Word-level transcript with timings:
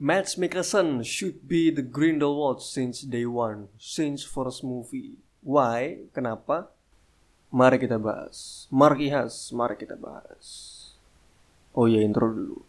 Mads 0.00 0.40
Mikkelsen 0.40 1.04
should 1.04 1.44
be 1.44 1.68
the 1.68 1.84
Grindelwald 1.84 2.64
since 2.64 3.04
day 3.04 3.28
one, 3.28 3.68
since 3.76 4.24
first 4.24 4.64
movie. 4.64 5.20
Why? 5.44 6.08
Kenapa? 6.16 6.72
Mari 7.52 7.76
kita 7.84 8.00
bahas. 8.00 8.64
Markihas, 8.72 9.52
mari 9.52 9.76
kita 9.76 10.00
bahas. 10.00 10.40
Oh 11.76 11.84
iya, 11.84 12.00
intro 12.00 12.32
dulu. 12.32 12.64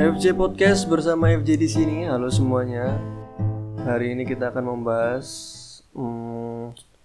FJ 0.00 0.32
Podcast 0.32 0.88
bersama 0.88 1.28
FJ 1.36 1.60
di 1.60 1.68
sini. 1.68 2.08
Halo 2.08 2.32
semuanya. 2.32 2.96
Hari 3.84 4.16
ini 4.16 4.24
kita 4.24 4.48
akan 4.48 4.80
membahas 4.80 5.28
hmm, 5.92 6.95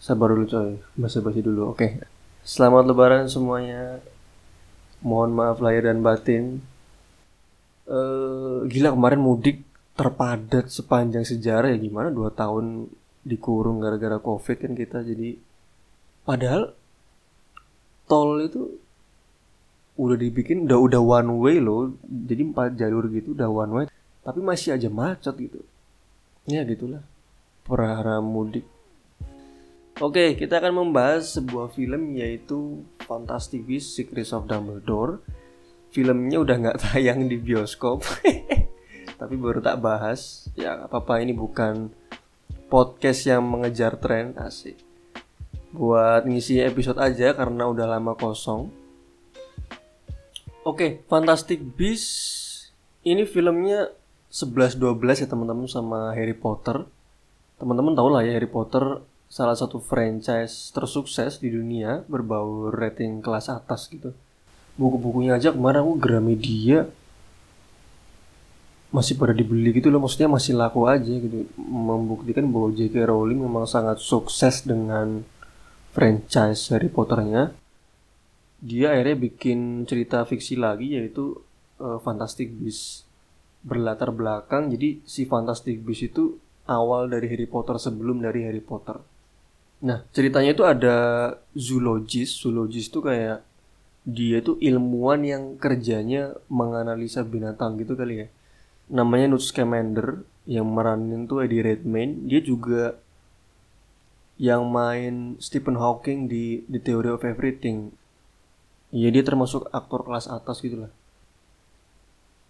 sabar 0.00 0.32
dulu 0.32 0.48
coy, 0.48 0.80
basa-basi 0.96 1.44
dulu. 1.44 1.76
Oke. 1.76 2.00
Selamat 2.40 2.88
lebaran 2.88 3.28
semuanya. 3.28 4.00
Mohon 5.04 5.30
maaf 5.36 5.60
lahir 5.60 5.84
dan 5.84 6.00
batin. 6.00 6.64
Eh 7.84 8.58
gila 8.72 8.96
kemarin 8.96 9.20
mudik 9.20 9.60
terpadat 10.00 10.72
sepanjang 10.72 11.28
sejarah 11.28 11.68
ya 11.68 11.78
gimana 11.78 12.08
dua 12.08 12.32
tahun 12.32 12.88
dikurung 13.20 13.84
gara-gara 13.84 14.16
covid 14.16 14.56
kan 14.56 14.72
kita 14.72 15.04
jadi 15.04 15.36
padahal 16.24 16.72
tol 18.08 18.40
itu 18.40 18.80
udah 20.00 20.16
dibikin 20.16 20.64
udah 20.64 20.78
udah 20.80 21.00
one 21.04 21.30
way 21.44 21.56
loh 21.60 21.92
jadi 22.08 22.48
empat 22.48 22.80
jalur 22.80 23.12
gitu 23.12 23.36
udah 23.36 23.48
one 23.52 23.72
way 23.76 23.84
tapi 24.24 24.40
masih 24.40 24.72
aja 24.72 24.88
macet 24.88 25.36
gitu 25.36 25.60
ya 26.48 26.64
gitulah 26.64 27.04
perahara 27.68 28.24
mudik 28.24 28.64
oke 30.00 30.34
kita 30.34 30.58
akan 30.58 30.82
membahas 30.82 31.36
sebuah 31.36 31.70
film 31.76 32.16
yaitu 32.16 32.82
Fantastic 33.04 33.68
Beasts 33.68 33.94
Secrets 33.94 34.32
of 34.32 34.48
Dumbledore. 34.48 35.20
Filmnya 35.90 36.40
udah 36.40 36.56
nggak 36.56 36.80
tayang 36.88 37.28
di 37.28 37.36
bioskop 37.36 38.02
tapi 39.20 39.34
baru 39.36 39.60
tak 39.60 39.78
bahas. 39.84 40.48
Ya 40.56 40.80
apa 40.80 41.04
apa 41.04 41.20
ini 41.20 41.36
bukan 41.36 41.92
podcast 42.72 43.28
yang 43.28 43.44
mengejar 43.44 44.00
tren 44.00 44.32
asik. 44.40 44.80
Buat 45.70 46.24
ngisi 46.26 46.58
episode 46.64 46.98
aja 46.98 47.36
karena 47.36 47.68
udah 47.68 47.86
lama 47.86 48.16
kosong. 48.16 48.72
Oke, 50.60 51.04
Fantastic 51.08 51.62
Beasts 51.62 52.72
ini 53.00 53.24
filmnya 53.24 53.90
11-12 54.30 55.24
ya 55.24 55.28
teman-teman 55.28 55.66
sama 55.66 56.14
Harry 56.14 56.36
Potter. 56.36 56.86
Teman-teman 57.58 57.96
tahu 57.98 58.08
lah 58.12 58.22
ya 58.22 58.38
Harry 58.38 58.48
Potter 58.48 59.02
salah 59.30 59.54
satu 59.54 59.78
franchise 59.78 60.74
tersukses 60.74 61.38
di 61.38 61.54
dunia 61.54 62.02
berbau 62.10 62.68
rating 62.74 63.22
kelas 63.22 63.46
atas 63.46 63.86
gitu. 63.86 64.10
Buku-bukunya 64.74 65.38
aja 65.38 65.54
kemarin 65.54 65.86
aku 65.86 65.94
Gramedia 66.02 66.90
masih 68.90 69.14
pada 69.14 69.30
dibeli 69.30 69.70
gitu 69.70 69.86
loh 69.86 70.02
maksudnya 70.02 70.26
masih 70.26 70.58
laku 70.58 70.90
aja 70.90 71.14
gitu 71.14 71.46
membuktikan 71.62 72.42
bahwa 72.50 72.74
J.K. 72.74 73.06
Rowling 73.06 73.38
memang 73.38 73.62
sangat 73.70 74.02
sukses 74.02 74.66
dengan 74.66 75.22
franchise 75.94 76.74
Harry 76.74 76.90
Potternya 76.90 77.54
dia 78.58 78.90
akhirnya 78.90 79.30
bikin 79.30 79.86
cerita 79.86 80.26
fiksi 80.26 80.58
lagi 80.58 80.98
yaitu 80.98 81.38
uh, 81.78 82.02
Fantastic 82.02 82.50
Beasts 82.50 83.06
berlatar 83.62 84.10
belakang 84.10 84.74
jadi 84.74 84.98
si 85.06 85.22
Fantastic 85.22 85.86
Beasts 85.86 86.10
itu 86.10 86.42
awal 86.66 87.06
dari 87.14 87.30
Harry 87.30 87.46
Potter 87.46 87.78
sebelum 87.78 88.18
dari 88.18 88.42
Harry 88.42 88.60
Potter 88.62 88.98
nah 89.80 90.04
ceritanya 90.12 90.52
itu 90.52 90.64
ada 90.64 90.96
zoologist 91.56 92.44
zoologist 92.44 92.92
itu 92.92 93.00
kayak 93.00 93.40
dia 94.04 94.40
itu 94.40 94.56
ilmuwan 94.60 95.24
yang 95.24 95.42
kerjanya 95.56 96.36
menganalisa 96.52 97.24
binatang 97.24 97.80
gitu 97.80 97.96
kali 97.96 98.24
ya 98.24 98.26
namanya 98.92 99.32
Newt 99.32 99.44
Scamander 99.44 100.24
yang 100.44 100.68
meranin 100.68 101.24
tuh 101.24 101.44
Eddie 101.44 101.64
Redmayne 101.64 102.28
dia 102.28 102.40
juga 102.44 102.96
yang 104.40 104.68
main 104.68 105.36
Stephen 105.36 105.76
Hawking 105.76 106.28
di 106.28 106.64
The 106.68 106.80
Theory 106.80 107.12
of 107.12 107.24
Everything 107.24 107.92
Iya 108.90 109.08
dia 109.14 109.22
termasuk 109.22 109.70
aktor 109.70 110.02
kelas 110.02 110.26
atas 110.26 110.58
gitu 110.58 110.86
lah. 110.86 110.92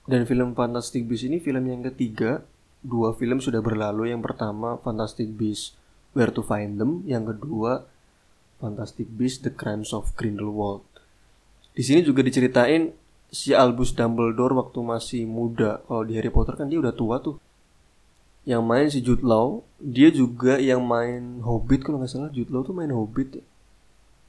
Dan 0.09 0.25
film 0.25 0.57
Fantastic 0.57 1.05
Beasts 1.05 1.29
ini 1.29 1.37
film 1.37 1.69
yang 1.69 1.85
ketiga. 1.85 2.41
Dua 2.81 3.13
film 3.13 3.45
sudah 3.45 3.61
berlalu. 3.61 4.09
Yang 4.09 4.33
pertama 4.33 4.81
Fantastic 4.81 5.29
Beasts 5.37 5.77
Where 6.17 6.33
to 6.35 6.43
Find 6.43 6.77
Them. 6.81 7.07
Yang 7.07 7.37
kedua 7.37 7.87
Fantastic 8.61 9.09
Beasts 9.09 9.41
The 9.41 9.53
Crimes 9.53 9.95
of 9.97 10.13
Grindelwald. 10.15 10.85
Di 11.73 11.83
sini 11.87 12.05
juga 12.05 12.21
diceritain 12.21 12.93
si 13.31 13.55
Albus 13.55 13.95
Dumbledore 13.97 14.59
waktu 14.59 14.79
masih 14.83 15.23
muda. 15.25 15.81
Kalau 15.87 16.03
di 16.05 16.19
Harry 16.19 16.29
Potter 16.29 16.59
kan 16.59 16.69
dia 16.69 16.83
udah 16.83 16.93
tua 16.93 17.23
tuh. 17.23 17.41
Yang 18.45 18.63
main 18.65 18.87
si 18.89 18.99
Jude 19.05 19.25
Law, 19.25 19.63
dia 19.77 20.09
juga 20.09 20.57
yang 20.57 20.81
main 20.81 21.45
Hobbit 21.45 21.85
kalau 21.85 22.01
nggak 22.01 22.11
salah 22.11 22.33
Jude 22.33 22.51
Law 22.51 22.65
tuh 22.65 22.73
main 22.73 22.91
Hobbit 22.91 23.41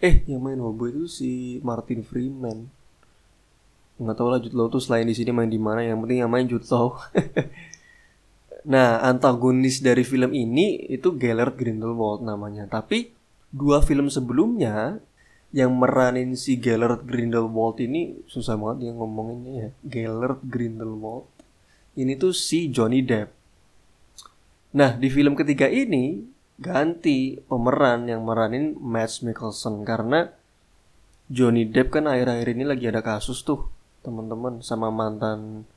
eh 0.02 0.26
yang 0.26 0.42
main 0.42 0.58
Hobo 0.58 0.90
itu 0.90 1.06
si 1.06 1.62
Martin 1.62 2.02
Freeman 2.02 2.66
nggak 4.02 4.18
tahu 4.18 4.34
lah 4.34 4.42
Jude 4.42 4.58
Law 4.58 4.66
tuh 4.66 4.82
selain 4.82 5.06
di 5.06 5.14
sini 5.14 5.30
main 5.30 5.46
di 5.46 5.62
mana 5.62 5.86
yang 5.86 6.02
penting 6.02 6.26
yang 6.26 6.32
main 6.34 6.50
Jude 6.50 6.66
Law 6.74 6.98
nah 8.62 9.02
antagonis 9.02 9.82
dari 9.82 10.06
film 10.06 10.32
ini 10.32 10.90
itu 10.90 11.14
Gellert 11.18 11.58
Grindelwald 11.58 12.22
namanya. 12.22 12.70
Tapi 12.70 13.12
dua 13.52 13.84
film 13.84 14.08
sebelumnya 14.08 15.02
yang 15.52 15.76
meranin 15.76 16.40
si 16.40 16.56
Gellert 16.56 17.04
Grindelwald 17.04 17.84
ini 17.84 18.24
susah 18.24 18.56
banget 18.56 18.88
yang 18.88 19.04
ngomonginnya 19.04 19.52
ya 19.52 19.70
Gellert 19.84 20.40
Grindelwald 20.48 21.28
ini 22.00 22.16
tuh 22.16 22.32
si 22.32 22.72
Johnny 22.72 23.04
Depp. 23.04 23.36
Nah 24.72 24.96
di 24.96 25.12
film 25.12 25.36
ketiga 25.36 25.68
ini 25.68 26.24
ganti 26.56 27.36
pemeran 27.52 28.08
yang 28.08 28.24
meranin 28.24 28.80
Mads 28.80 29.28
Mikkelsen 29.28 29.84
karena 29.84 30.32
Johnny 31.28 31.68
Depp 31.68 32.00
kan 32.00 32.08
akhir-akhir 32.08 32.48
ini 32.56 32.64
lagi 32.64 32.86
ada 32.88 33.04
kasus 33.04 33.44
tuh 33.44 33.68
teman-teman 34.08 34.64
sama 34.64 34.88
mantan 34.88 35.68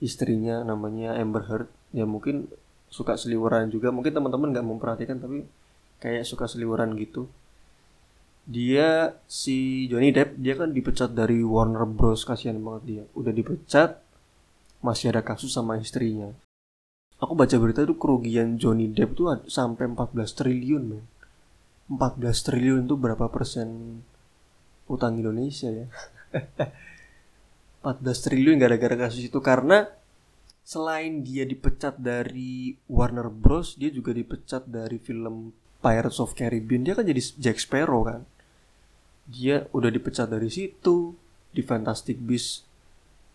istrinya 0.00 0.64
namanya 0.64 1.18
Amber 1.18 1.44
Heard 1.44 1.68
ya 1.92 2.04
mungkin 2.04 2.48
suka 2.88 3.16
seliweran 3.20 3.68
juga. 3.68 3.92
Mungkin 3.92 4.12
teman-teman 4.12 4.52
nggak 4.52 4.66
memperhatikan 4.66 5.16
tapi 5.20 5.44
kayak 6.00 6.24
suka 6.24 6.48
seliweran 6.48 6.96
gitu. 6.96 7.28
Dia 8.48 9.12
si 9.28 9.86
Johnny 9.92 10.08
Depp 10.08 10.40
dia 10.40 10.56
kan 10.56 10.72
dipecat 10.72 11.12
dari 11.12 11.44
Warner 11.44 11.84
Bros. 11.84 12.24
Kasihan 12.24 12.56
banget 12.60 12.82
dia. 12.88 13.04
Udah 13.12 13.32
dipecat 13.32 14.00
masih 14.80 15.12
ada 15.12 15.20
kasus 15.20 15.52
sama 15.52 15.76
istrinya. 15.76 16.32
Aku 17.18 17.34
baca 17.34 17.52
berita 17.58 17.82
itu 17.82 17.98
kerugian 17.98 18.56
Johnny 18.56 18.88
Depp 18.88 19.18
tuh 19.18 19.34
sampai 19.50 19.90
14 19.90 20.38
triliun 20.38 20.82
men. 20.86 21.04
14 21.90 22.46
triliun 22.46 22.86
itu 22.86 22.94
berapa 22.94 23.26
persen 23.32 24.00
utang 24.86 25.18
Indonesia 25.18 25.66
ya? 25.66 25.86
14 27.82 28.04
triliun 28.04 28.56
gara-gara 28.62 28.94
kasus 28.94 29.26
itu 29.26 29.38
karena 29.42 29.90
selain 30.68 31.24
dia 31.24 31.48
dipecat 31.48 31.96
dari 31.96 32.76
Warner 32.92 33.32
Bros 33.32 33.80
dia 33.80 33.88
juga 33.88 34.12
dipecat 34.12 34.68
dari 34.68 35.00
film 35.00 35.56
Pirates 35.80 36.20
of 36.20 36.36
Caribbean. 36.36 36.84
Dia 36.84 36.92
kan 36.92 37.08
jadi 37.08 37.22
Jack 37.40 37.56
Sparrow 37.64 38.04
kan? 38.04 38.28
Dia 39.24 39.64
udah 39.72 39.88
dipecat 39.88 40.28
dari 40.28 40.52
situ. 40.52 41.16
Di 41.48 41.64
Fantastic 41.64 42.20
Beasts 42.20 42.68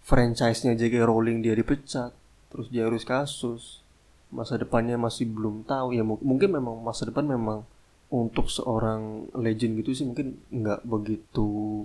franchise-nya 0.06 0.78
J.K. 0.78 1.02
Rowling 1.02 1.42
dia 1.42 1.58
dipecat. 1.58 2.14
Terus 2.54 2.70
dia 2.70 2.86
harus 2.86 3.02
kasus. 3.02 3.82
Masa 4.30 4.62
depannya 4.62 5.02
masih 5.02 5.26
belum 5.26 5.66
tahu. 5.66 5.98
Ya 5.98 6.06
mungkin 6.06 6.54
memang 6.54 6.86
masa 6.86 7.10
depan 7.10 7.26
memang 7.26 7.66
untuk 8.14 8.46
seorang 8.54 9.26
legend 9.34 9.82
gitu 9.82 9.98
sih 9.98 10.06
mungkin 10.06 10.38
nggak 10.54 10.86
begitu 10.86 11.82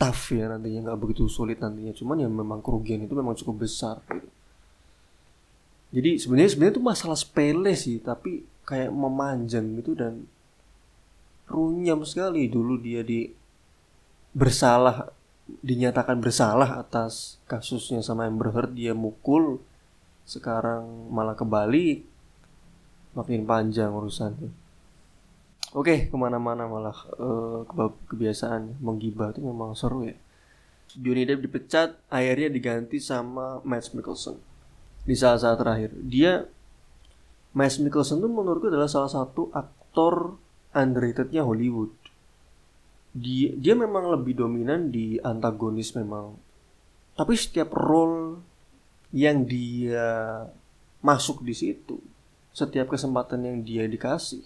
tough 0.00 0.32
ya 0.32 0.48
nantinya 0.50 0.92
nggak 0.92 1.00
begitu 1.00 1.28
sulit 1.28 1.60
nantinya. 1.60 1.92
Cuman 1.92 2.24
ya 2.24 2.28
memang 2.30 2.60
kerugian 2.64 3.04
itu 3.04 3.12
memang 3.12 3.36
cukup 3.36 3.66
besar. 3.66 4.00
gitu 4.08 4.23
jadi 5.94 6.18
sebenarnya 6.18 6.50
sebenarnya 6.50 6.74
itu 6.74 6.82
masalah 6.82 7.14
sepele 7.14 7.72
sih 7.78 8.02
tapi 8.02 8.42
kayak 8.66 8.90
memanjang 8.90 9.78
gitu 9.78 9.94
dan 9.94 10.26
runyam 11.46 12.02
sekali. 12.02 12.50
Dulu 12.50 12.82
dia 12.82 13.06
di 13.06 13.30
bersalah 14.34 15.14
dinyatakan 15.62 16.18
bersalah 16.18 16.82
atas 16.82 17.38
kasusnya 17.46 18.02
sama 18.02 18.26
Amber 18.26 18.50
Heard 18.50 18.74
dia 18.74 18.90
mukul 18.90 19.62
sekarang 20.26 21.14
malah 21.14 21.38
kebalik. 21.38 22.02
Makin 23.14 23.46
panjang 23.46 23.94
urusannya. 23.94 24.50
Oke 25.78 26.10
ke 26.10 26.16
mana-mana 26.18 26.66
malah 26.66 26.98
uh, 27.22 27.62
kebiasaan 28.10 28.82
menggibah 28.82 29.30
itu 29.30 29.46
memang 29.46 29.78
seru 29.78 30.10
ya. 30.10 30.18
Johnny 30.98 31.22
Depp 31.22 31.46
dipecat 31.46 31.94
akhirnya 32.10 32.50
diganti 32.50 32.98
sama 32.98 33.62
Matt 33.62 33.94
Mikkelsen 33.94 34.53
di 35.04 35.14
saat-saat 35.14 35.56
terakhir. 35.60 35.90
Dia 36.00 36.44
Matt 37.54 37.78
Mikkelsen 37.78 38.18
tuh 38.18 38.28
menurutku 38.32 38.66
adalah 38.66 38.90
salah 38.90 39.08
satu 39.08 39.52
aktor 39.54 40.40
underratednya 40.74 41.46
Hollywood. 41.46 41.94
Dia 43.14 43.54
dia 43.54 43.78
memang 43.78 44.10
lebih 44.10 44.34
dominan 44.34 44.90
di 44.90 45.22
antagonis 45.22 45.94
memang. 45.94 46.34
Tapi 47.14 47.32
setiap 47.38 47.70
role 47.70 48.42
yang 49.14 49.46
dia 49.46 50.42
masuk 50.98 51.46
di 51.46 51.54
situ 51.54 52.00
setiap 52.54 52.90
kesempatan 52.90 53.42
yang 53.42 53.56
dia 53.66 53.84
dikasih 53.86 54.42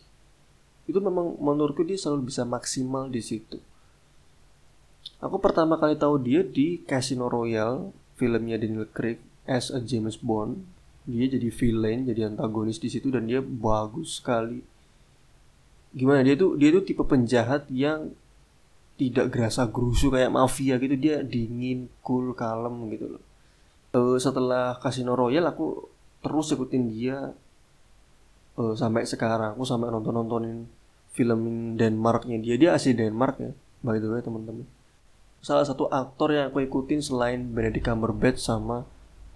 itu 0.88 0.98
memang 0.98 1.36
menurutku 1.36 1.84
dia 1.84 2.00
selalu 2.00 2.32
bisa 2.32 2.48
maksimal 2.48 3.12
di 3.12 3.20
situ. 3.20 3.60
Aku 5.20 5.36
pertama 5.36 5.76
kali 5.76 6.00
tahu 6.00 6.16
dia 6.16 6.40
di 6.40 6.80
Casino 6.88 7.28
Royale 7.28 7.92
filmnya 8.16 8.56
Daniel 8.56 8.88
Craig 8.88 9.20
as 9.48 9.72
a 9.72 9.80
James 9.80 10.20
Bond 10.20 10.62
dia 11.08 11.24
jadi 11.24 11.48
villain 11.48 12.04
jadi 12.04 12.28
antagonis 12.28 12.76
di 12.76 12.92
situ 12.92 13.08
dan 13.08 13.24
dia 13.24 13.40
bagus 13.40 14.20
sekali. 14.20 14.60
Gimana 15.96 16.20
dia 16.20 16.36
tuh 16.36 16.60
dia 16.60 16.68
tuh 16.68 16.84
tipe 16.84 17.00
penjahat 17.00 17.64
yang 17.72 18.12
tidak 19.00 19.32
gerasa 19.32 19.64
gerusu 19.72 20.12
kayak 20.12 20.28
mafia 20.28 20.76
gitu. 20.76 20.92
Dia 21.00 21.24
dingin 21.24 21.88
cool 22.04 22.36
kalem 22.36 22.92
gitu 22.92 23.16
loh. 23.16 23.24
Uh, 23.96 24.20
setelah 24.20 24.76
Casino 24.84 25.16
Royale 25.16 25.48
aku 25.48 25.88
terus 26.20 26.52
ikutin 26.52 26.92
dia 26.92 27.32
uh, 28.60 28.74
sampai 28.76 29.08
sekarang. 29.08 29.56
Aku 29.56 29.64
sampai 29.64 29.88
nonton 29.88 30.12
nontonin 30.12 30.68
film 31.16 31.72
Denmarknya 31.80 32.36
dia. 32.36 32.60
Dia 32.60 32.76
asli 32.76 32.92
Denmark 32.92 33.40
ya 33.40 33.56
by 33.80 33.96
the 33.96 34.12
way 34.12 34.20
teman-teman. 34.20 34.68
Salah 35.40 35.64
satu 35.64 35.88
aktor 35.88 36.36
yang 36.36 36.52
aku 36.52 36.60
ikutin 36.68 37.00
selain 37.00 37.48
Benedict 37.48 37.88
Cumberbatch 37.88 38.44
sama 38.44 38.84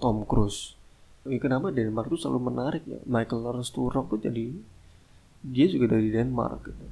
Tom 0.02 0.26
Cruise. 0.26 0.74
Ya, 1.22 1.38
kenapa 1.38 1.70
Denmark 1.70 2.10
tuh 2.10 2.18
selalu 2.18 2.50
menarik 2.50 2.82
ya? 2.82 2.98
Michael 3.06 3.46
Lawrence 3.46 3.70
Turok 3.70 4.10
tuh 4.10 4.18
jadi 4.18 4.50
dia 5.42 5.66
juga 5.66 5.98
dari 5.98 6.10
Denmark 6.14 6.70
gitu. 6.70 6.86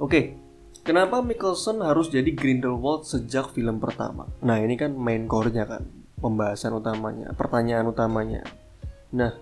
oke 0.00 0.20
kenapa 0.80 1.20
Mikkelsen 1.20 1.84
harus 1.84 2.08
jadi 2.08 2.32
Grindelwald 2.32 3.04
sejak 3.04 3.52
film 3.52 3.76
pertama? 3.76 4.24
Nah 4.40 4.56
ini 4.60 4.80
kan 4.80 4.96
main 4.96 5.28
core-nya 5.28 5.68
kan 5.68 5.84
pembahasan 6.16 6.72
utamanya 6.72 7.36
pertanyaan 7.36 7.92
utamanya. 7.92 8.44
Nah 9.12 9.32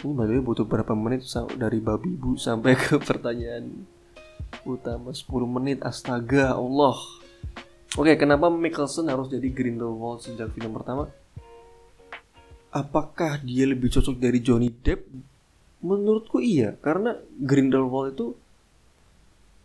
ini 0.00 0.12
baru 0.12 0.40
butuh 0.40 0.64
berapa 0.64 0.92
menit 0.96 1.24
dari 1.56 1.80
babi 1.80 2.16
ibu 2.16 2.36
sampai 2.36 2.76
ke 2.76 2.96
pertanyaan 3.08 3.84
utama 4.64 5.12
10 5.12 5.24
menit? 5.48 5.78
Astaga 5.84 6.56
Allah. 6.56 6.96
Oke, 7.96 8.12
kenapa 8.20 8.52
Mikkelsen 8.52 9.08
harus 9.08 9.32
jadi 9.32 9.48
Grindelwald 9.48 10.20
sejak 10.20 10.52
film 10.52 10.76
pertama? 10.76 11.08
Apakah 12.76 13.40
dia 13.40 13.64
lebih 13.64 13.88
cocok 13.88 14.20
dari 14.20 14.44
Johnny 14.44 14.68
Depp? 14.68 15.08
Menurutku 15.80 16.44
iya, 16.44 16.76
karena 16.84 17.16
Grindelwald 17.40 18.12
itu 18.12 18.26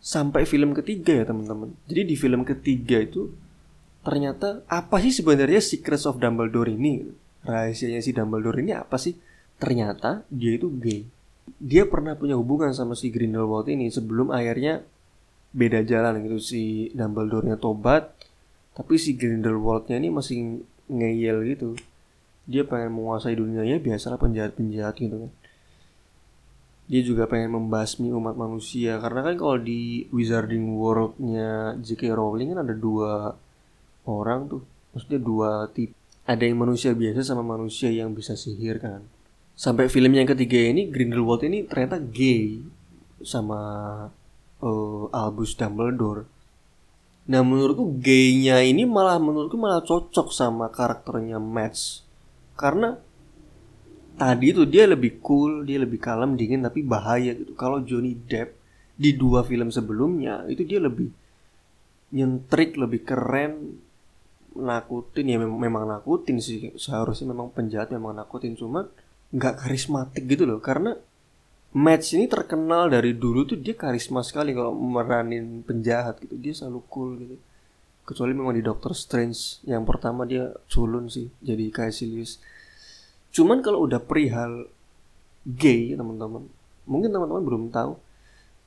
sampai 0.00 0.48
film 0.48 0.72
ketiga 0.72 1.20
ya 1.20 1.24
teman-teman. 1.28 1.76
Jadi 1.84 2.08
di 2.08 2.16
film 2.16 2.48
ketiga 2.48 3.04
itu 3.04 3.28
ternyata 4.02 4.64
apa 4.66 4.98
sih 4.98 5.12
sebenarnya 5.12 5.60
Secrets 5.60 6.08
of 6.08 6.16
Dumbledore 6.16 6.72
ini? 6.72 7.04
Rahasianya 7.44 8.00
si 8.00 8.16
Dumbledore 8.16 8.64
ini 8.64 8.72
apa 8.72 8.96
sih? 8.96 9.12
Ternyata 9.60 10.24
dia 10.32 10.56
itu 10.56 10.72
gay. 10.72 11.04
Dia 11.60 11.84
pernah 11.84 12.16
punya 12.16 12.34
hubungan 12.40 12.72
sama 12.72 12.96
si 12.96 13.12
Grindelwald 13.12 13.68
ini 13.68 13.92
sebelum 13.92 14.32
akhirnya 14.32 14.82
beda 15.52 15.84
jalan 15.84 16.24
gitu 16.24 16.40
si 16.40 16.62
Dumbledore-nya 16.96 17.60
tobat 17.60 18.16
tapi 18.72 18.96
si 18.96 19.12
Grindelwald-nya 19.12 20.00
ini 20.00 20.08
masih 20.08 20.64
ngeyel 20.88 21.44
gitu 21.44 21.76
dia 22.46 22.66
pengen 22.66 22.98
menguasai 22.98 23.38
dunia 23.38 23.62
ya 23.62 23.78
biasalah 23.78 24.18
penjahat-penjahat 24.18 24.94
gitu 24.98 25.16
kan. 25.26 25.32
Dia 26.90 27.00
juga 27.06 27.24
pengen 27.30 27.56
membasmi 27.56 28.10
umat 28.10 28.34
manusia. 28.34 28.98
Karena 28.98 29.22
kan 29.22 29.34
kalau 29.38 29.56
di 29.56 30.10
Wizarding 30.10 30.76
World-nya 30.76 31.78
J.K. 31.78 32.10
Rowling 32.12 32.52
kan 32.52 32.66
ada 32.66 32.74
dua 32.74 33.38
orang 34.04 34.50
tuh. 34.50 34.62
Maksudnya 34.92 35.20
dua 35.22 35.50
tipe 35.72 35.96
ada 36.22 36.42
yang 36.46 36.62
manusia 36.62 36.94
biasa 36.94 37.26
sama 37.26 37.42
manusia 37.42 37.90
yang 37.90 38.14
bisa 38.14 38.38
sihir 38.38 38.78
kan. 38.78 39.02
Sampai 39.58 39.90
film 39.90 40.14
yang 40.14 40.26
ketiga 40.26 40.58
ini 40.58 40.86
Grindelwald 40.86 41.42
ini 41.42 41.66
ternyata 41.66 41.98
gay 41.98 42.62
sama 43.22 43.60
uh, 44.62 45.04
Albus 45.10 45.58
Dumbledore. 45.58 46.26
Nah 47.26 47.42
menurutku 47.42 47.98
gaynya 48.02 48.62
ini 48.62 48.86
malah 48.86 49.18
menurutku 49.18 49.58
malah 49.58 49.82
cocok 49.82 50.34
sama 50.34 50.70
karakternya 50.70 51.38
Mads 51.38 52.01
karena 52.62 52.94
tadi 54.14 54.54
itu 54.54 54.62
dia 54.68 54.86
lebih 54.86 55.18
cool 55.18 55.66
dia 55.66 55.82
lebih 55.82 55.98
kalem 55.98 56.38
dingin 56.38 56.62
tapi 56.62 56.86
bahaya 56.86 57.34
gitu. 57.34 57.58
Kalau 57.58 57.82
Johnny 57.82 58.14
Depp 58.14 58.54
di 58.94 59.18
dua 59.18 59.42
film 59.42 59.74
sebelumnya 59.74 60.46
itu 60.46 60.62
dia 60.62 60.78
lebih 60.78 61.10
nyentrik 62.14 62.78
lebih 62.78 63.02
keren 63.02 63.82
nakutin. 64.54 65.26
Ya 65.26 65.36
memang, 65.40 65.58
memang 65.58 65.84
nakutin 65.88 66.38
sih. 66.38 66.70
Seharusnya 66.78 67.32
memang 67.32 67.50
penjahat 67.50 67.90
memang 67.90 68.14
nakutin. 68.14 68.54
Cuma 68.54 68.86
nggak 69.32 69.66
karismatik 69.66 70.28
gitu 70.28 70.46
loh. 70.46 70.62
Karena 70.62 70.94
Match 71.72 72.12
ini 72.12 72.28
terkenal 72.28 72.92
dari 72.92 73.16
dulu 73.16 73.48
tuh 73.48 73.56
dia 73.56 73.72
karisma 73.72 74.20
sekali 74.20 74.52
kalau 74.52 74.76
meranin 74.76 75.64
penjahat 75.64 76.20
gitu. 76.20 76.36
Dia 76.36 76.52
selalu 76.52 76.80
cool 76.92 77.10
gitu. 77.16 77.40
Kecuali 78.04 78.36
memang 78.36 78.52
di 78.52 78.60
Doctor 78.60 78.92
Strange 78.92 79.64
yang 79.64 79.88
pertama 79.88 80.28
dia 80.28 80.52
culun 80.68 81.08
sih 81.08 81.30
jadi 81.38 81.70
Caecilius 81.70 82.42
Cuman 83.32 83.64
kalau 83.64 83.88
udah 83.88 83.98
perihal 83.98 84.68
gay 85.48 85.96
teman-teman, 85.96 86.46
mungkin 86.84 87.10
teman-teman 87.10 87.42
belum 87.42 87.64
tahu. 87.72 87.96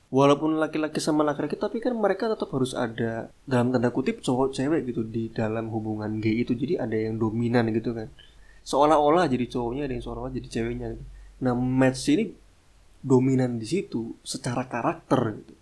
Walaupun 0.06 0.62
laki-laki 0.62 1.02
sama 1.02 1.26
laki-laki, 1.26 1.58
tapi 1.58 1.82
kan 1.82 1.90
mereka 1.94 2.30
tetap 2.30 2.46
harus 2.54 2.74
ada 2.78 3.30
dalam 3.42 3.74
tanda 3.74 3.90
kutip 3.90 4.22
cowok 4.22 4.54
cewek 4.54 4.86
gitu 4.86 5.02
di 5.02 5.30
dalam 5.34 5.66
hubungan 5.70 6.22
gay 6.22 6.46
itu. 6.46 6.54
Jadi 6.54 6.78
ada 6.78 6.94
yang 6.94 7.18
dominan 7.18 7.66
gitu 7.74 7.90
kan. 7.90 8.06
Seolah-olah 8.62 9.26
jadi 9.26 9.50
cowoknya, 9.50 9.90
ada 9.90 9.94
yang 9.98 10.04
seolah-olah 10.06 10.34
jadi 10.34 10.48
ceweknya. 10.50 10.86
Gitu. 10.94 11.04
Nah, 11.42 11.54
match 11.58 12.06
ini 12.10 12.30
dominan 13.02 13.58
di 13.58 13.66
situ 13.66 14.18
secara 14.22 14.66
karakter 14.66 15.42
gitu. 15.42 15.54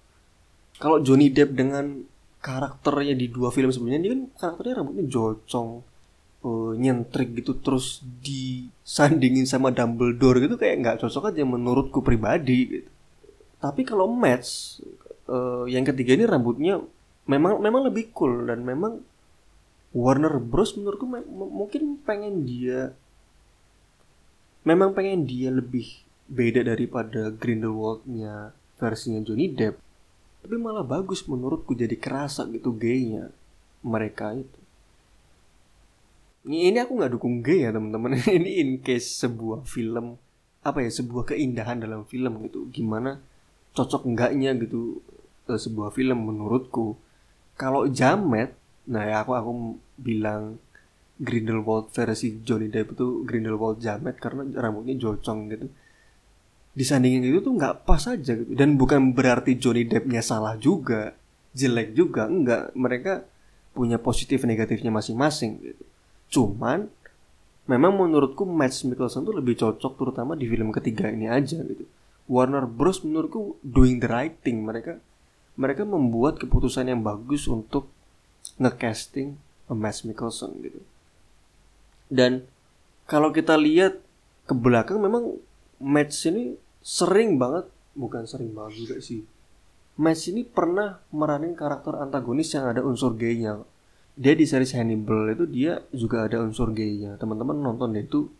Kalau 0.80 1.00
Johnny 1.00 1.28
Depp 1.32 1.56
dengan 1.56 2.04
karakternya 2.44 3.16
di 3.16 3.32
dua 3.32 3.48
film 3.48 3.72
sebelumnya 3.72 4.00
dia 4.04 4.12
kan 4.12 4.22
karakternya 4.36 4.74
rambutnya 4.80 5.04
jocong 5.08 5.80
uh, 6.44 6.73
nyentrik 6.76 7.32
gitu 7.41 7.56
terus 7.58 8.05
disandingin 8.20 9.49
sama 9.49 9.73
Dumbledore 9.73 10.44
gitu 10.44 10.61
kayak 10.61 10.76
nggak 10.85 10.96
cocok 11.00 11.32
aja 11.32 11.43
menurutku 11.43 12.05
pribadi 12.05 12.58
gitu. 12.69 12.91
Tapi 13.58 13.82
kalau 13.82 14.06
match 14.12 14.79
uh, 15.26 15.64
yang 15.64 15.88
ketiga 15.88 16.14
ini 16.14 16.29
rambutnya 16.29 16.85
memang 17.25 17.58
memang 17.58 17.88
lebih 17.88 18.12
cool 18.12 18.45
dan 18.45 18.61
memang 18.61 19.00
Warner 19.95 20.37
Bros 20.42 20.76
menurutku 20.76 21.07
mungkin 21.33 22.02
pengen 22.02 22.45
dia 22.45 22.92
memang 24.66 24.92
pengen 24.92 25.25
dia 25.25 25.54
lebih 25.54 26.04
beda 26.26 26.64
daripada 26.66 27.30
Grindelwald-nya 27.30 28.52
versinya 28.80 29.21
Johnny 29.23 29.52
Depp 29.52 29.78
tapi 30.45 30.57
malah 30.61 30.85
bagus 30.85 31.25
menurutku 31.25 31.73
jadi 31.73 31.97
kerasa 31.97 32.45
gitu 32.52 32.75
gaynya 32.75 33.33
mereka 33.85 34.37
itu 34.37 34.63
ini 36.44 36.76
aku 36.76 37.00
nggak 37.00 37.12
dukung 37.16 37.40
gay 37.40 37.64
ya 37.64 37.70
teman-teman. 37.72 38.20
Ini 38.40 38.50
in 38.60 38.70
case 38.84 39.24
sebuah 39.24 39.64
film 39.64 40.20
apa 40.64 40.80
ya 40.80 40.90
sebuah 40.92 41.32
keindahan 41.32 41.80
dalam 41.80 42.04
film 42.04 42.44
gitu. 42.44 42.68
Gimana 42.68 43.16
cocok 43.72 44.04
enggaknya 44.04 44.52
gitu 44.60 45.00
uh, 45.48 45.56
sebuah 45.56 45.96
film 45.96 46.28
menurutku. 46.28 47.00
Kalau 47.56 47.88
Jamet 47.88 48.52
nah 48.84 49.08
ya 49.08 49.24
aku 49.24 49.32
aku 49.32 49.52
bilang 49.96 50.60
Grindelwald 51.16 51.88
versi 51.96 52.44
Johnny 52.44 52.68
Depp 52.68 52.92
itu 52.92 53.24
Grindelwald 53.24 53.80
Jamet 53.80 54.20
karena 54.20 54.44
rambutnya 54.60 55.00
jocong 55.00 55.48
gitu. 55.48 55.66
Disandingin 56.74 57.24
itu 57.24 57.40
tuh 57.40 57.56
nggak 57.56 57.88
pas 57.88 58.04
aja 58.04 58.32
gitu. 58.36 58.52
Dan 58.52 58.76
bukan 58.76 59.16
berarti 59.16 59.56
Johnny 59.56 59.88
Deppnya 59.88 60.20
salah 60.20 60.60
juga 60.60 61.16
jelek 61.56 61.96
juga 61.96 62.28
enggak. 62.28 62.76
Mereka 62.76 63.12
punya 63.72 63.96
positif 63.96 64.44
negatifnya 64.44 64.92
masing-masing 64.92 65.52
gitu 65.64 65.84
Cuman 66.31 66.88
memang 67.64 67.93
menurutku 67.97 68.45
Mads 68.45 68.85
Mikkelsen 68.85 69.25
tuh 69.25 69.37
lebih 69.37 69.57
cocok 69.57 69.93
terutama 69.97 70.37
di 70.37 70.45
film 70.49 70.71
ketiga 70.71 71.09
ini 71.09 71.28
aja 71.28 71.61
gitu. 71.64 71.85
Warner 72.28 72.64
Bros 72.64 73.04
menurutku 73.04 73.61
doing 73.61 74.00
the 74.00 74.09
right 74.09 74.37
thing. 74.40 74.64
Mereka 74.64 75.00
mereka 75.54 75.83
membuat 75.87 76.40
keputusan 76.40 76.90
yang 76.90 77.00
bagus 77.04 77.47
untuk 77.47 77.88
ngecasting 78.61 79.37
Mads 79.71 80.04
Mikkelsen 80.04 80.50
gitu. 80.61 80.81
Dan 82.12 82.45
kalau 83.09 83.33
kita 83.33 83.57
lihat 83.57 84.00
ke 84.45 84.54
belakang 84.57 85.00
memang 85.00 85.40
Mads 85.81 86.28
ini 86.28 86.57
sering 86.85 87.40
banget 87.40 87.69
bukan 87.97 88.28
sering 88.28 88.52
banget 88.52 88.85
juga 88.85 88.97
sih. 89.00 89.25
Mads 89.95 90.26
ini 90.28 90.43
pernah 90.43 90.99
meranin 91.14 91.54
karakter 91.54 91.97
antagonis 92.02 92.50
yang 92.52 92.66
ada 92.66 92.83
unsur 92.83 93.14
gaynya 93.14 93.62
dia 94.14 94.35
di 94.38 94.47
series 94.47 94.78
Hannibal 94.78 95.35
itu 95.35 95.44
dia 95.50 95.83
juga 95.90 96.26
ada 96.26 96.38
unsur 96.38 96.71
gaynya 96.71 97.18
teman-teman 97.18 97.59
nonton 97.59 97.94
deh 97.94 98.06
itu 98.06 98.30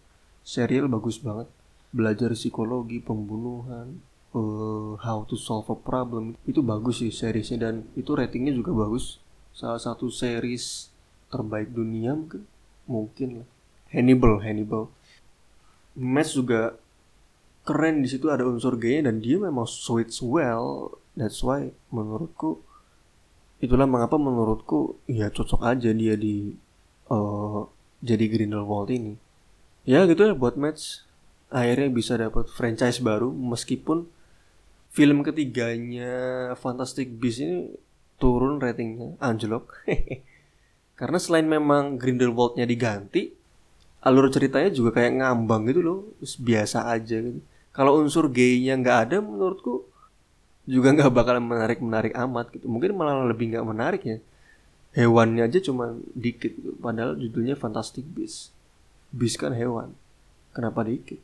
serial 0.45 0.87
bagus 0.87 1.19
banget. 1.19 1.49
Belajar 1.91 2.37
psikologi 2.37 3.01
pembunuhan 3.01 3.99
uh, 4.37 4.95
How 5.01 5.25
to 5.27 5.35
Solve 5.35 5.73
a 5.73 5.79
Problem. 5.79 6.37
Itu 6.45 6.61
bagus 6.61 7.01
sih 7.01 7.11
seriesnya 7.11 7.71
dan 7.71 7.89
itu 7.97 8.13
ratingnya 8.13 8.53
juga 8.53 8.77
bagus. 8.77 9.19
Salah 9.57 9.81
satu 9.81 10.13
series 10.13 10.93
terbaik 11.33 11.73
dunia 11.73 12.13
mungkin? 12.15 12.45
Mungkin 12.85 13.29
lah. 13.43 13.49
Hannibal 13.91 14.43
Hannibal. 14.45 14.93
Match 15.95 16.35
juga 16.35 16.77
keren 17.65 18.05
di 18.05 18.11
situ 18.11 18.29
ada 18.29 18.45
unsur 18.45 18.77
gaynya 18.77 19.09
dan 19.09 19.25
dia 19.25 19.41
memang 19.41 19.65
sweet 19.65 20.13
well. 20.21 20.99
That's 21.15 21.41
why 21.47 21.71
menurutku 21.95 22.61
itulah 23.65 23.89
mengapa 23.89 24.21
menurutku 24.21 25.01
ya 25.09 25.33
cocok 25.33 25.65
aja 25.65 25.91
dia 25.97 26.15
di 26.15 26.53
uh, 27.09 27.65
jadi 28.05 28.25
Grindelwald 28.29 28.93
ini. 28.93 29.17
Ya 29.89 30.05
gitu 30.05 30.29
ya 30.29 30.37
buat 30.37 30.61
match. 30.61 31.05
Akhirnya 31.49 31.89
bisa 31.89 32.19
dapat 32.21 32.51
franchise 32.53 33.01
baru 33.01 33.31
meskipun 33.31 34.11
film 34.93 35.23
ketiganya 35.25 36.13
Fantastic 36.59 37.15
Beasts 37.17 37.41
ini 37.41 37.73
turun 38.21 38.61
ratingnya 38.61 39.17
anjlok. 39.19 39.73
Karena 40.99 41.19
selain 41.19 41.49
memang 41.49 41.97
Grindelwaldnya 41.97 42.69
diganti 42.69 43.33
alur 44.05 44.29
ceritanya 44.29 44.69
juga 44.69 45.01
kayak 45.01 45.25
ngambang 45.25 45.67
gitu 45.73 45.81
loh. 45.81 45.99
Biasa 46.21 46.93
aja 46.93 47.19
gitu. 47.19 47.41
Kalau 47.75 47.99
unsur 47.99 48.31
gaynya 48.31 48.79
nggak 48.79 48.99
ada 49.11 49.17
menurutku 49.19 49.89
juga 50.65 50.97
nggak 50.97 51.13
bakal 51.13 51.37
menarik 51.41 51.79
menarik 51.85 52.13
amat 52.17 52.53
gitu. 52.57 52.65
Mungkin 52.69 52.97
malah 52.97 53.29
lebih 53.29 53.53
nggak 53.53 53.67
menarik 53.69 54.03
ya. 54.05 54.19
Hewannya 54.95 55.51
aja 55.51 55.59
cuma 55.59 55.99
dikit 56.15 56.55
gitu. 56.55 56.71
padahal 56.79 57.19
judulnya 57.19 57.59
Fantastic 57.59 58.07
Beasts. 58.07 58.55
Beast 59.11 59.37
kan 59.37 59.53
hewan. 59.53 59.93
Kenapa 60.55 60.87
dikit? 60.87 61.19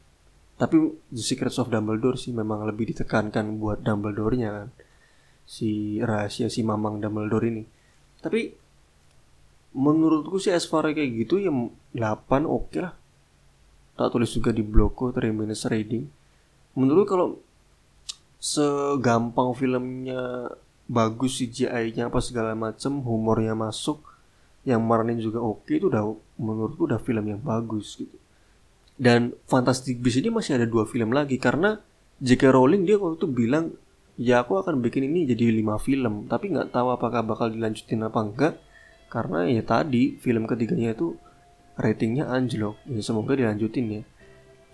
Tapi 0.61 0.76
The 1.09 1.25
Secrets 1.25 1.56
of 1.56 1.73
Dumbledore 1.73 2.20
sih 2.20 2.37
memang 2.37 2.66
lebih 2.68 2.92
ditekankan 2.92 3.56
buat 3.56 3.80
Dumbledore-nya 3.80 4.50
kan. 4.52 4.68
Si 5.49 5.97
rahasia 6.02 6.52
si 6.52 6.61
Mamang 6.61 7.00
Dumbledore 7.00 7.47
ini. 7.49 7.64
Tapi 8.20 8.52
menurutku 9.70 10.37
sih 10.42 10.50
as 10.50 10.66
far 10.66 10.90
kayak 10.90 11.25
gitu 11.25 11.38
ya 11.38 11.49
8 11.49 12.44
oke 12.44 12.75
okay 12.75 12.80
lah. 12.85 12.94
Tak 13.97 14.12
tulis 14.12 14.28
juga 14.35 14.50
di 14.50 14.61
blogku 14.61 15.14
3 15.14 15.30
minutes 15.32 15.64
reading. 15.70 16.04
Menurut 16.76 17.06
kalau 17.06 17.26
segampang 18.40 19.52
filmnya 19.52 20.49
bagus 20.88 21.38
CGI-nya 21.38 22.09
apa 22.09 22.18
segala 22.25 22.56
macem 22.56 22.99
humornya 23.04 23.52
masuk 23.52 24.02
yang 24.64 24.80
maranin 24.80 25.20
juga 25.20 25.38
oke 25.38 25.68
itu 25.70 25.92
udah 25.92 26.02
menurutku 26.40 26.88
udah 26.88 26.99
film 26.99 27.25
yang 27.28 27.40
bagus 27.40 28.00
gitu 28.00 28.16
dan 29.00 29.32
Fantastic 29.49 30.00
Beasts 30.00 30.20
ini 30.20 30.28
masih 30.28 30.61
ada 30.61 30.66
dua 30.68 30.85
film 30.85 31.12
lagi 31.12 31.40
karena 31.40 31.80
J.K. 32.20 32.52
Rowling 32.52 32.85
dia 32.85 33.00
waktu 33.00 33.16
itu 33.16 33.28
bilang 33.28 33.73
ya 34.20 34.44
aku 34.44 34.61
akan 34.61 34.85
bikin 34.85 35.09
ini 35.09 35.25
jadi 35.25 35.49
lima 35.49 35.80
film 35.80 36.28
tapi 36.28 36.52
nggak 36.52 36.73
tahu 36.73 36.92
apakah 36.92 37.25
bakal 37.25 37.49
dilanjutin 37.49 38.04
apa 38.04 38.20
enggak 38.20 38.54
karena 39.09 39.49
ya 39.49 39.64
tadi 39.64 40.20
film 40.20 40.44
ketiganya 40.44 40.92
itu 40.92 41.16
ratingnya 41.80 42.28
anjlok 42.28 42.76
ya 42.88 43.00
semoga 43.00 43.32
dilanjutin 43.32 44.00
ya 44.00 44.02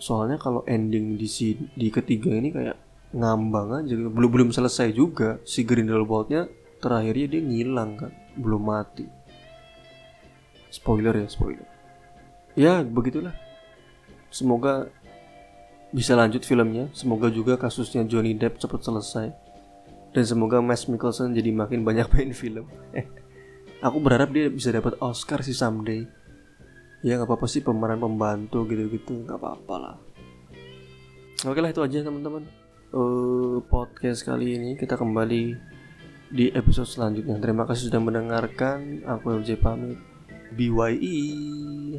soalnya 0.02 0.42
kalau 0.42 0.66
ending 0.66 1.14
di 1.14 1.30
si 1.30 1.54
di 1.78 1.88
ketiga 1.94 2.34
ini 2.34 2.50
kayak 2.50 2.85
ngambang 3.16 3.82
aja. 3.82 3.94
Belum 3.96 4.30
belum 4.30 4.48
selesai 4.52 4.92
juga. 4.92 5.40
Si 5.48 5.64
Grindelwaldnya 5.64 6.46
terakhirnya 6.78 7.26
dia 7.32 7.42
ngilang 7.42 7.90
kan. 7.96 8.12
Belum 8.36 8.60
mati. 8.60 9.08
Spoiler 10.68 11.16
ya 11.24 11.26
spoiler. 11.26 11.68
Ya 12.52 12.84
begitulah. 12.84 13.32
Semoga 14.28 14.92
bisa 15.90 16.12
lanjut 16.12 16.44
filmnya. 16.44 16.92
Semoga 16.92 17.32
juga 17.32 17.56
kasusnya 17.56 18.04
Johnny 18.04 18.36
Depp 18.36 18.60
cepat 18.60 18.84
selesai. 18.84 19.28
Dan 20.12 20.24
semoga 20.24 20.60
Mads 20.60 20.88
Mikkelsen 20.88 21.32
jadi 21.32 21.52
makin 21.52 21.84
banyak 21.84 22.08
main 22.12 22.32
film. 22.36 22.68
Aku 23.86 24.00
berharap 24.00 24.32
dia 24.32 24.48
bisa 24.48 24.72
dapat 24.72 24.96
Oscar 25.00 25.40
sih 25.44 25.56
someday. 25.56 26.04
Ya 27.04 27.20
nggak 27.20 27.28
apa-apa 27.28 27.46
sih 27.48 27.60
pemeran 27.60 28.00
pembantu 28.00 28.64
gitu-gitu. 28.68 29.24
Nggak 29.24 29.36
apa-apa 29.36 29.74
lah. 29.76 29.96
Oke 31.44 31.60
lah 31.60 31.68
itu 31.68 31.84
aja 31.84 32.00
teman-teman 32.00 32.65
uh, 32.92 33.58
podcast 33.66 34.22
kali 34.22 34.60
ini 34.60 34.70
kita 34.78 34.94
kembali 34.94 35.56
di 36.30 36.50
episode 36.54 36.86
selanjutnya. 36.86 37.38
Terima 37.38 37.64
kasih 37.66 37.90
sudah 37.90 38.02
mendengarkan. 38.02 39.02
Aku 39.06 39.40
LJ 39.40 39.58
pamit. 39.62 39.98
BYE 40.46 41.98